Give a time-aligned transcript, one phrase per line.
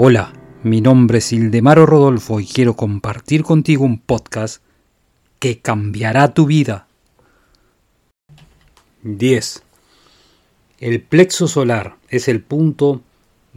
[0.00, 0.32] Hola,
[0.62, 4.62] mi nombre es Ildemaro Rodolfo y quiero compartir contigo un podcast
[5.40, 6.86] que cambiará tu vida.
[9.02, 9.64] 10.
[10.78, 13.02] El plexo solar es el punto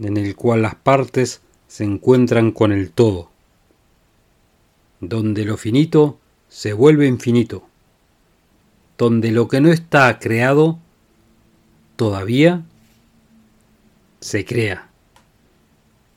[0.00, 3.30] en el cual las partes se encuentran con el todo,
[4.98, 6.18] donde lo finito
[6.48, 7.62] se vuelve infinito,
[8.98, 10.80] donde lo que no está creado
[11.94, 12.64] todavía
[14.18, 14.91] se crea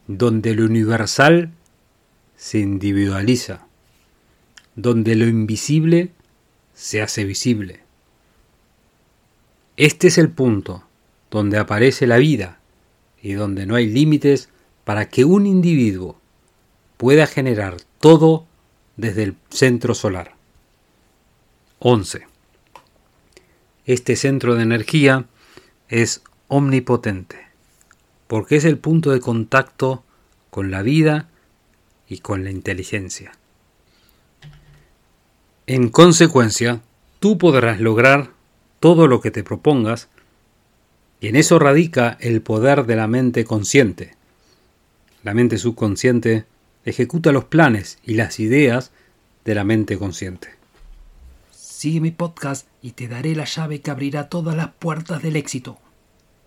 [0.08, 1.52] donde lo universal
[2.36, 3.66] se individualiza,
[4.76, 6.12] donde lo invisible
[6.74, 7.82] se hace visible.
[9.78, 10.84] Este es el punto
[11.32, 12.60] donde aparece la vida
[13.22, 14.50] y donde no hay límites
[14.84, 16.20] para que un individuo
[16.98, 18.46] pueda generar todo
[18.98, 20.36] desde el centro solar.
[21.80, 22.28] 11.
[23.86, 25.26] Este centro de energía
[25.90, 27.46] es omnipotente
[28.28, 30.04] porque es el punto de contacto
[30.56, 31.28] con la vida
[32.08, 33.34] y con la inteligencia.
[35.68, 36.80] En consecuencia,
[37.20, 38.32] tú podrás lograr
[38.80, 40.08] todo lo que te propongas
[41.20, 44.16] y en eso radica el poder de la mente consciente.
[45.24, 46.46] La mente subconsciente
[46.86, 48.92] ejecuta los planes y las ideas
[49.44, 50.52] de la mente consciente.
[51.52, 55.78] Sigue mi podcast y te daré la llave que abrirá todas las puertas del éxito.